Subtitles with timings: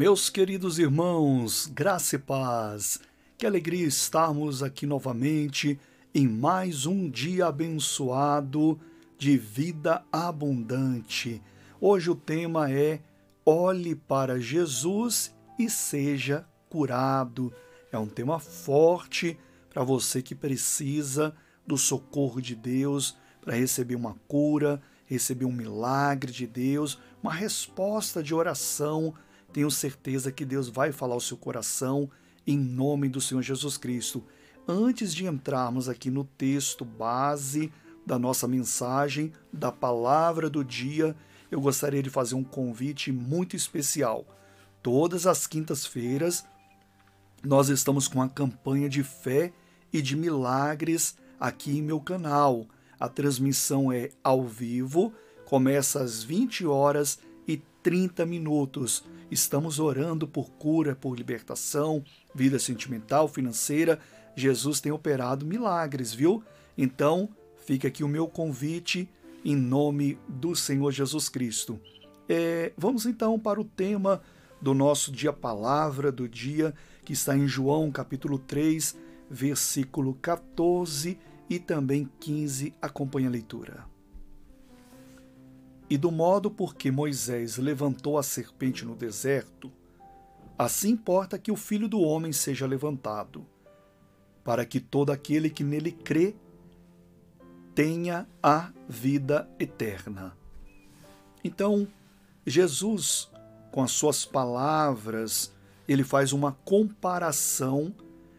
[0.00, 2.98] Meus queridos irmãos, graça e paz,
[3.36, 5.78] que alegria estarmos aqui novamente
[6.14, 8.80] em mais um dia abençoado
[9.18, 11.42] de vida abundante.
[11.78, 13.02] Hoje o tema é
[13.44, 17.52] Olhe para Jesus e seja curado.
[17.92, 19.38] É um tema forte
[19.68, 21.36] para você que precisa
[21.66, 28.22] do socorro de Deus para receber uma cura, receber um milagre de Deus, uma resposta
[28.22, 29.12] de oração
[29.52, 32.10] tenho certeza que Deus vai falar ao seu coração
[32.46, 34.24] em nome do Senhor Jesus Cristo.
[34.66, 37.72] Antes de entrarmos aqui no texto base
[38.06, 41.16] da nossa mensagem, da palavra do dia,
[41.50, 44.24] eu gostaria de fazer um convite muito especial.
[44.82, 46.44] Todas as quintas-feiras,
[47.44, 49.52] nós estamos com a campanha de fé
[49.92, 52.66] e de milagres aqui em meu canal.
[52.98, 55.12] A transmissão é ao vivo,
[55.44, 57.18] começa às 20 horas
[57.82, 59.04] 30 minutos.
[59.30, 62.04] Estamos orando por cura, por libertação,
[62.34, 63.98] vida sentimental, financeira.
[64.36, 66.42] Jesus tem operado milagres, viu?
[66.76, 67.28] Então,
[67.64, 69.08] fica aqui o meu convite
[69.44, 71.80] em nome do Senhor Jesus Cristo.
[72.28, 74.20] É, vamos então para o tema
[74.60, 78.96] do nosso dia, palavra do dia, que está em João capítulo 3,
[79.30, 82.74] versículo 14 e também 15.
[82.80, 83.89] Acompanhe a leitura.
[85.90, 89.72] E do modo por que Moisés levantou a serpente no deserto,
[90.56, 93.44] assim importa que o filho do homem seja levantado,
[94.44, 96.36] para que todo aquele que nele crê
[97.74, 100.36] tenha a vida eterna.
[101.42, 101.88] Então,
[102.46, 103.28] Jesus,
[103.72, 105.52] com as suas palavras,
[105.88, 107.92] ele faz uma comparação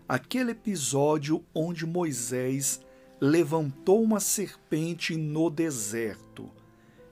[0.07, 2.79] àquele episódio onde Moisés
[3.19, 6.49] levantou uma serpente no deserto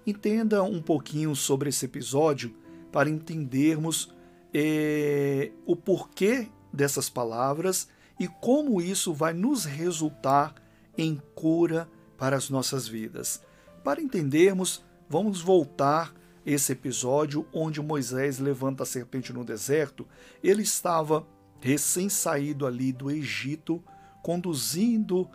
[0.10, 2.56] entenda um pouquinho sobre esse episódio
[2.92, 4.14] para entendermos
[4.54, 7.88] é, o porquê dessas palavras
[8.19, 10.53] e como isso vai nos resultar
[10.98, 13.42] em cura para as nossas vidas.
[13.84, 16.14] Para entendermos, vamos voltar
[16.46, 20.08] esse episódio onde Moisés levanta a serpente no deserto.
[20.44, 21.25] Ele estava
[21.62, 23.84] recém-saído ali do Egito,
[24.22, 25.30] conduzindo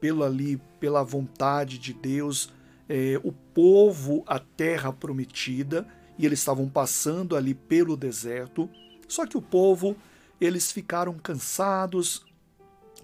[0.00, 2.50] pela, ali, pela vontade de Deus
[2.90, 5.86] é, o povo à terra prometida
[6.18, 8.68] e eles estavam passando ali pelo deserto.
[9.06, 9.96] Só que o povo,
[10.40, 12.26] eles ficaram cansados,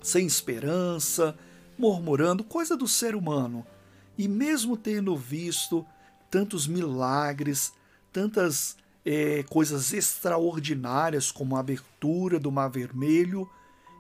[0.03, 1.39] sem esperança,
[1.79, 3.65] murmurando, coisa do ser humano.
[4.19, 5.87] E mesmo tendo visto
[6.29, 7.73] tantos milagres,
[8.13, 13.49] tantas é, coisas extraordinárias, como a abertura do Mar Vermelho,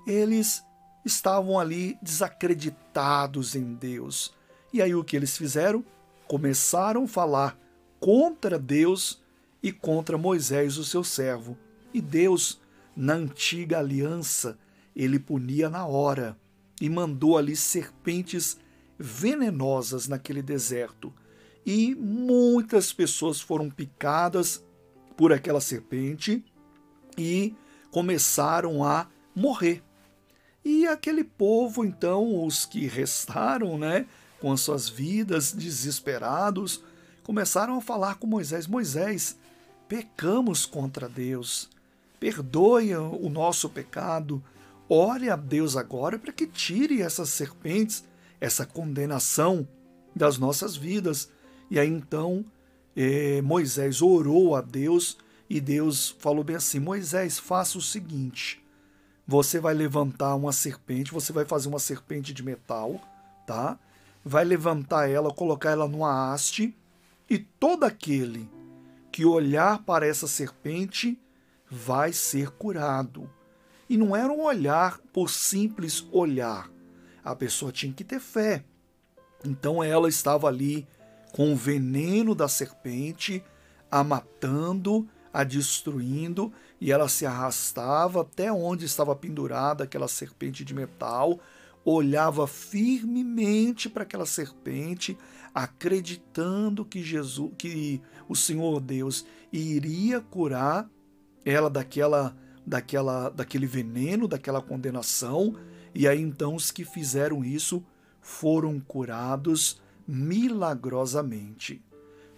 [0.04, 0.64] eles
[1.04, 4.34] estavam ali desacreditados em Deus.
[4.76, 5.82] E aí o que eles fizeram?
[6.28, 7.59] Começaram a falar
[7.98, 9.22] contra Deus
[9.62, 11.56] e contra Moisés, o seu servo.
[11.94, 12.60] E Deus,
[12.94, 14.59] na antiga aliança,
[14.94, 16.36] ele punia na hora
[16.78, 18.59] e mandou ali serpentes
[18.98, 21.10] venenosas naquele deserto.
[21.65, 24.62] E muitas pessoas foram picadas
[25.16, 26.44] por aquela serpente
[27.16, 27.54] e
[27.91, 29.82] começaram a morrer.
[30.62, 34.06] E aquele povo, então, os que restaram, né,
[34.47, 36.81] com as suas vidas, desesperados,
[37.25, 39.37] começaram a falar com Moisés: Moisés,
[39.89, 41.69] pecamos contra Deus,
[42.21, 44.41] perdoe o nosso pecado,
[44.89, 48.05] ore a Deus agora para que tire essas serpentes,
[48.41, 49.67] essa condenação
[50.15, 51.28] das nossas vidas.
[51.69, 52.45] E aí então
[52.97, 55.19] eh, Moisés orou a Deus
[55.51, 58.65] e Deus falou bem assim: Moisés, faça o seguinte.
[59.27, 63.01] Você vai levantar uma serpente, você vai fazer uma serpente de metal,
[63.45, 63.77] tá?
[64.28, 66.76] Vai levantar ela, colocar ela numa haste,
[67.31, 68.50] e todo aquele
[69.12, 71.16] que olhar para essa serpente
[71.70, 73.31] vai ser curado.
[73.88, 76.69] E não era um olhar por simples olhar.
[77.25, 78.65] A pessoa tinha que ter fé.
[79.44, 80.88] Então ela estava ali
[81.32, 83.45] com o veneno da serpente,
[83.89, 90.74] a matando, a destruindo, e ela se arrastava até onde estava pendurada aquela serpente de
[90.74, 91.39] metal,
[91.88, 95.16] olhava firmemente para aquela serpente,
[95.54, 100.91] acreditando que Jesus, que o Senhor Deus iria curar
[101.44, 102.36] ela daquela
[102.66, 105.54] daquela daquele veneno, daquela condenação,
[105.94, 107.84] e aí então os que fizeram isso
[108.21, 111.80] foram curados milagrosamente.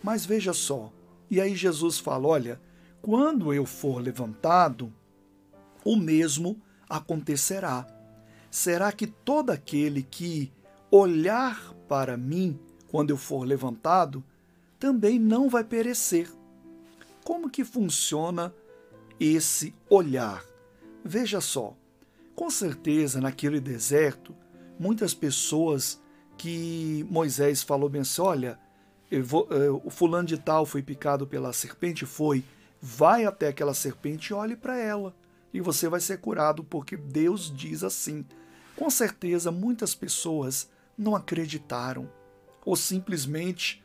[0.03, 0.93] Mas veja só,
[1.31, 2.61] e aí Jesus fala: olha,
[3.01, 4.93] quando eu for levantado,
[5.83, 7.87] o mesmo acontecerá
[8.59, 10.53] será que todo aquele que
[10.91, 12.59] olhar para mim
[12.89, 14.23] quando eu for levantado
[14.79, 16.29] também não vai perecer?
[17.29, 18.55] como que funciona
[19.21, 20.43] esse olhar?
[21.05, 21.77] Veja só,
[22.35, 24.35] com certeza naquele deserto,
[24.79, 26.01] muitas pessoas
[26.39, 28.59] que Moisés falou bem assim: olha,
[29.23, 32.43] vou, uh, o fulano de tal foi picado pela serpente, foi,
[32.81, 35.15] vai até aquela serpente e olhe para ela,
[35.53, 38.25] e você vai ser curado, porque Deus diz assim.
[38.79, 42.09] Com certeza, muitas pessoas não acreditaram,
[42.65, 43.83] ou simplesmente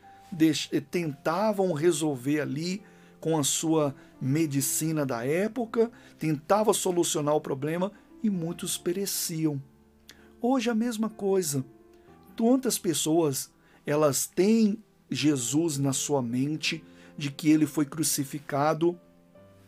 [0.72, 2.80] eh, tentavam resolver ali
[3.20, 7.90] com a sua medicina da época, tentava solucionar o problema
[8.22, 9.60] e muitos pereciam.
[10.40, 11.64] Hoje a mesma coisa.
[12.38, 13.50] Quantas pessoas
[13.84, 14.78] elas têm
[15.10, 16.84] Jesus na sua mente
[17.18, 18.96] de que ele foi crucificado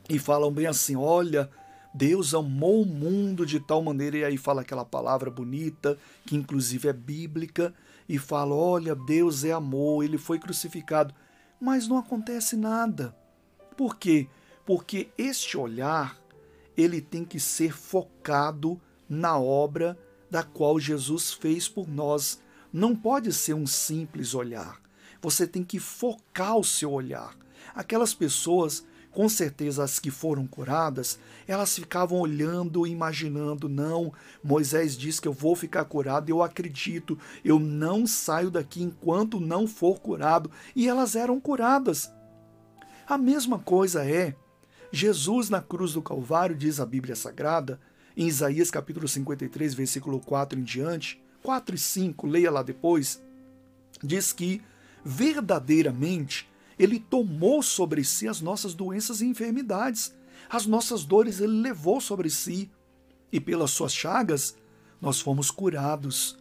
[0.08, 1.50] e falam bem assim: olha,
[1.96, 6.88] Deus amou o mundo de tal maneira, e aí fala aquela palavra bonita, que inclusive
[6.88, 7.72] é bíblica,
[8.06, 11.14] e fala: olha, Deus é amor, ele foi crucificado.
[11.58, 13.16] Mas não acontece nada.
[13.78, 14.28] Por quê?
[14.66, 16.18] Porque este olhar
[16.76, 18.78] ele tem que ser focado
[19.08, 19.98] na obra
[20.30, 22.42] da qual Jesus fez por nós.
[22.70, 24.78] Não pode ser um simples olhar.
[25.22, 27.34] Você tem que focar o seu olhar.
[27.74, 28.84] Aquelas pessoas,
[29.16, 31.18] com certeza as que foram curadas,
[31.48, 34.12] elas ficavam olhando, imaginando, não,
[34.44, 39.66] Moisés diz que eu vou ficar curado, eu acredito, eu não saio daqui enquanto não
[39.66, 40.50] for curado.
[40.74, 42.12] E elas eram curadas.
[43.08, 44.36] A mesma coisa é
[44.92, 47.80] Jesus na cruz do Calvário, diz a Bíblia Sagrada,
[48.14, 53.22] em Isaías capítulo 53, versículo 4 em diante, 4 e 5, leia lá depois,
[54.04, 54.60] diz que
[55.02, 56.46] verdadeiramente
[56.78, 60.14] ele tomou sobre si as nossas doenças e enfermidades,
[60.48, 62.70] as nossas dores ele levou sobre si,
[63.32, 64.56] e pelas suas chagas
[65.00, 66.38] nós fomos curados.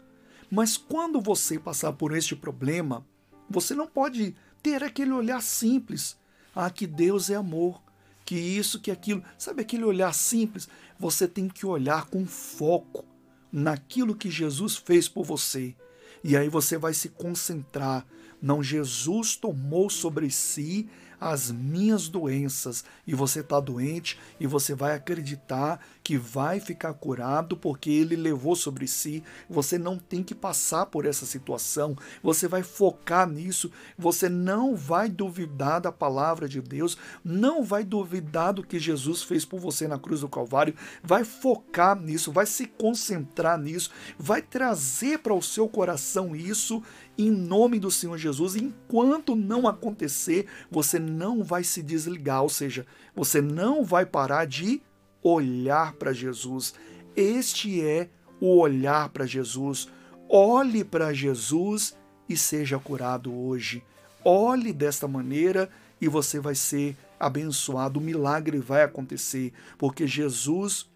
[0.50, 3.06] Mas quando você passar por este problema,
[3.50, 6.18] você não pode ter aquele olhar simples,
[6.56, 7.82] ah, que Deus é amor,
[8.26, 9.24] que isso, que aquilo.
[9.38, 10.68] Sabe aquele olhar simples?
[10.98, 13.06] Você tem que olhar com foco
[13.52, 15.76] naquilo que Jesus fez por você.
[16.24, 18.06] E aí você vai se concentrar.
[18.46, 20.88] Não, Jesus tomou sobre si
[21.20, 22.86] as minhas doenças.
[23.08, 28.56] E você está doente e você vai acreditar que vai ficar curado porque ele levou
[28.56, 29.24] sobre si.
[29.50, 35.10] Você não tem que passar por essa situação, você vai focar nisso, você não vai
[35.10, 39.98] duvidar da palavra de Deus, não vai duvidar do que Jesus fez por você na
[39.98, 45.68] cruz do Calvário, vai focar nisso, vai se concentrar nisso, vai trazer para o seu
[45.68, 46.84] coração isso
[47.18, 48.56] em nome do Senhor Jesus.
[48.56, 52.86] Enquanto não acontecer, você não vai se desligar, ou seja,
[53.16, 54.84] você não vai parar de
[55.30, 56.76] olhar para Jesus.
[57.16, 59.90] Este é o olhar para Jesus.
[60.30, 61.98] Olhe para Jesus
[62.30, 63.84] e seja curado hoje.
[64.24, 65.70] Olhe desta maneira
[66.00, 68.00] e você vai ser abençoado.
[68.00, 70.88] O milagre vai acontecer, porque Jesus,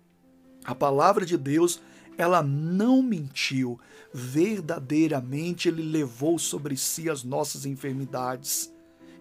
[0.63, 1.81] a palavra de Deus,
[2.15, 3.79] ela não mentiu.
[4.13, 8.71] Verdadeiramente ele levou sobre si as nossas enfermidades.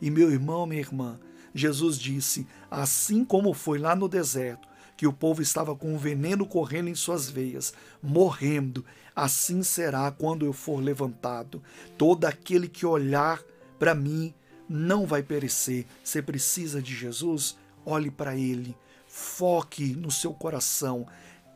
[0.02, 1.18] E meu irmão, minha irmã,
[1.54, 4.68] Jesus disse: assim como foi lá no deserto,
[4.98, 7.72] que o povo estava com o veneno correndo em suas veias,
[8.02, 8.84] morrendo,
[9.14, 11.62] assim será quando eu for levantado.
[11.96, 13.40] Todo aquele que olhar
[13.78, 14.34] para mim
[14.68, 15.86] não vai perecer.
[16.02, 17.56] Você precisa de Jesus?
[17.86, 21.06] Olhe para ele, foque no seu coração,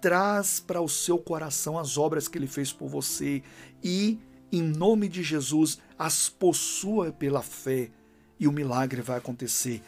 [0.00, 3.42] traz para o seu coração as obras que ele fez por você
[3.82, 4.20] e,
[4.52, 7.90] em nome de Jesus, as possua pela fé
[8.38, 9.82] e o milagre vai acontecer.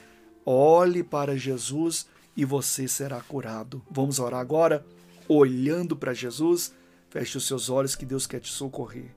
[0.44, 3.82] Olhe para Jesus e você será curado.
[3.90, 4.84] Vamos orar agora,
[5.28, 6.74] olhando para Jesus.
[7.10, 9.14] Feche os seus olhos que Deus quer te socorrer.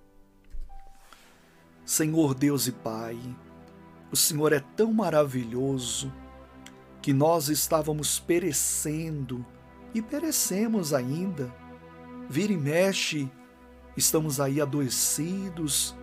[1.86, 3.18] Senhor Deus e Pai,
[4.12, 6.14] o Senhor é tão maravilhoso
[7.02, 9.46] que nós estávamos perecendo
[9.94, 11.52] e perecemos ainda.
[12.30, 13.32] Vira e mexe,
[13.96, 15.96] estamos aí adoecidos,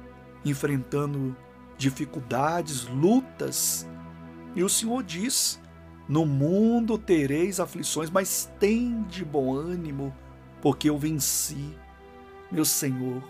[0.44, 1.37] enfrentando
[1.76, 3.87] dificuldades, lutas.
[4.56, 5.61] E o Senhor diz:
[6.08, 10.14] No mundo tereis aflições, mas tem de bom ânimo,
[10.61, 11.76] porque eu venci.
[12.50, 13.23] Meu Senhor,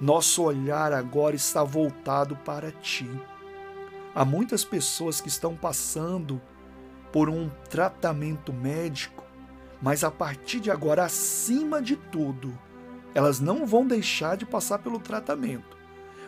[0.00, 3.08] nosso olhar agora está voltado para ti.
[4.14, 6.40] Há muitas pessoas que estão passando
[7.10, 9.22] por um tratamento médico
[9.82, 12.56] mas a partir de agora, acima de tudo,
[13.12, 15.76] elas não vão deixar de passar pelo tratamento,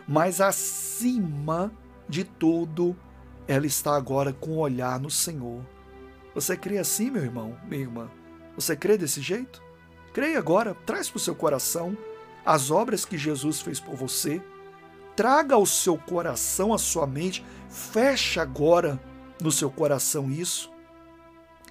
[0.09, 1.73] mas acima
[2.09, 2.97] de tudo,
[3.47, 5.65] ela está agora com o olhar no Senhor.
[6.35, 8.11] Você crê assim, meu irmão, minha irmã?
[8.57, 9.63] Você crê desse jeito?
[10.13, 11.97] Creia agora, traz para o seu coração
[12.45, 14.43] as obras que Jesus fez por você.
[15.17, 19.01] Traga ao seu coração, à sua mente, fecha agora
[19.41, 20.73] no seu coração isso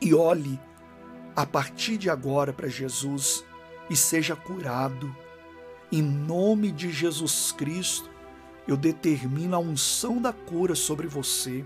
[0.04, 0.60] e olhe
[1.36, 3.44] a partir de agora para Jesus
[3.90, 5.16] e seja curado.
[5.92, 8.10] Em nome de Jesus Cristo,
[8.68, 11.66] eu determino a unção da cura sobre você.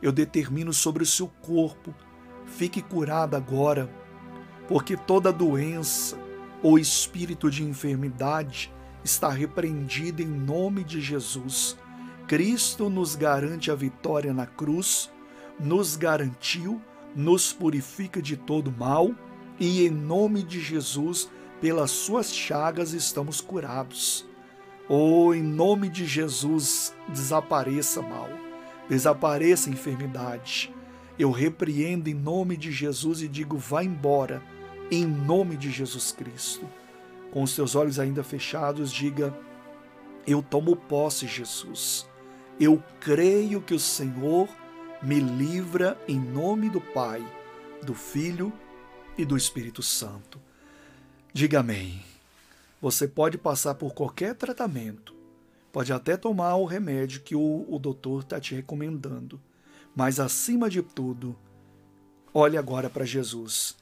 [0.00, 1.94] Eu determino sobre o seu corpo.
[2.46, 3.90] Fique curado agora,
[4.66, 6.18] porque toda doença
[6.62, 8.72] ou espírito de enfermidade
[9.04, 11.76] está repreendido em nome de Jesus.
[12.26, 15.10] Cristo nos garante a vitória na cruz,
[15.58, 16.80] nos garantiu,
[17.14, 19.14] nos purifica de todo mal
[19.58, 21.28] e em nome de Jesus,
[21.60, 24.27] pelas suas chagas estamos curados.
[24.88, 28.30] Oh, em nome de Jesus, desapareça mal,
[28.88, 30.74] desapareça enfermidade.
[31.18, 34.42] Eu repreendo em nome de Jesus e digo: vá embora,
[34.90, 36.66] em nome de Jesus Cristo.
[37.30, 39.36] Com os teus olhos ainda fechados, diga:
[40.26, 42.08] Eu tomo posse, Jesus.
[42.58, 44.48] Eu creio que o Senhor
[45.02, 47.22] me livra em nome do Pai,
[47.82, 48.52] do Filho
[49.18, 50.40] e do Espírito Santo.
[51.32, 52.07] Diga amém.
[52.80, 55.12] Você pode passar por qualquer tratamento,
[55.72, 59.40] pode até tomar o remédio que o, o doutor está te recomendando,
[59.96, 61.36] mas acima de tudo,
[62.32, 63.76] olhe agora para Jesus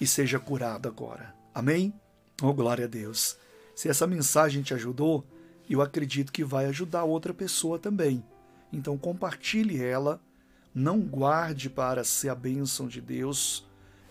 [0.00, 1.34] e seja curado agora.
[1.52, 1.92] Amém?
[2.40, 3.36] Oh, glória a Deus.
[3.74, 5.24] Se essa mensagem te ajudou,
[5.68, 8.24] eu acredito que vai ajudar outra pessoa também.
[8.72, 10.20] Então compartilhe ela,
[10.72, 13.66] não guarde para ser a bênção de Deus,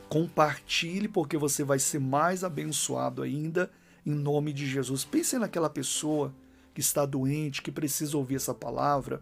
[0.09, 3.71] compartilhe porque você vai ser mais abençoado ainda
[4.05, 5.03] em nome de Jesus.
[5.05, 6.33] Pense naquela pessoa
[6.73, 9.21] que está doente, que precisa ouvir essa palavra.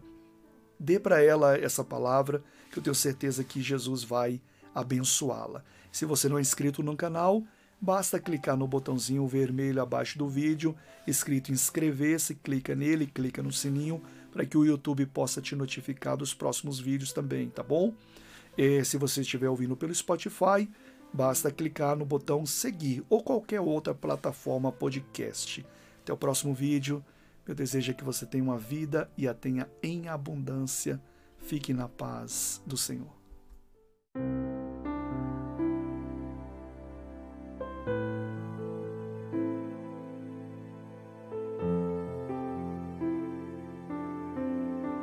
[0.78, 4.40] Dê para ela essa palavra, que eu tenho certeza que Jesus vai
[4.74, 5.64] abençoá-la.
[5.90, 7.42] Se você não é inscrito no canal,
[7.80, 14.00] basta clicar no botãozinho vermelho abaixo do vídeo, escrito inscrever-se, clica nele, clica no sininho
[14.30, 17.94] para que o YouTube possa te notificar dos próximos vídeos também, tá bom?
[18.56, 20.68] E se você estiver ouvindo pelo Spotify,
[21.12, 25.64] Basta clicar no botão seguir ou qualquer outra plataforma podcast.
[26.02, 27.04] Até o próximo vídeo.
[27.46, 31.00] Meu desejo é que você tenha uma vida e a tenha em abundância.
[31.38, 33.17] Fique na paz do Senhor.